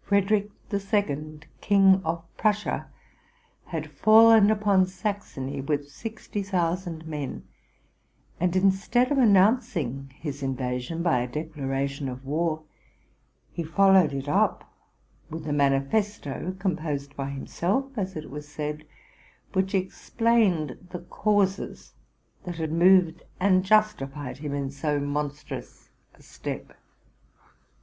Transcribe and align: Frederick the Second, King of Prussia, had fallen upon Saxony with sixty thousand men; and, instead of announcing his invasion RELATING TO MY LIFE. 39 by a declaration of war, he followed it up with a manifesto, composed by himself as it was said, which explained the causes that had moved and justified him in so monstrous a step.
Frederick 0.00 0.48
the 0.70 0.80
Second, 0.80 1.44
King 1.60 2.00
of 2.02 2.24
Prussia, 2.38 2.88
had 3.66 3.90
fallen 3.90 4.50
upon 4.50 4.86
Saxony 4.86 5.60
with 5.60 5.90
sixty 5.90 6.42
thousand 6.42 7.06
men; 7.06 7.46
and, 8.40 8.56
instead 8.56 9.12
of 9.12 9.18
announcing 9.18 10.10
his 10.18 10.42
invasion 10.42 11.00
RELATING 11.00 11.02
TO 11.02 11.10
MY 11.10 11.20
LIFE. 11.20 11.28
39 11.28 11.48
by 11.52 11.60
a 11.60 11.66
declaration 11.68 12.08
of 12.08 12.24
war, 12.24 12.62
he 13.52 13.62
followed 13.62 14.14
it 14.14 14.30
up 14.30 14.64
with 15.28 15.46
a 15.46 15.52
manifesto, 15.52 16.56
composed 16.58 17.14
by 17.14 17.28
himself 17.28 17.84
as 17.98 18.16
it 18.16 18.30
was 18.30 18.48
said, 18.48 18.86
which 19.52 19.74
explained 19.74 20.86
the 20.88 21.00
causes 21.00 21.92
that 22.44 22.56
had 22.56 22.72
moved 22.72 23.22
and 23.38 23.62
justified 23.62 24.38
him 24.38 24.54
in 24.54 24.70
so 24.70 24.98
monstrous 24.98 25.90
a 26.14 26.22
step. 26.22 26.72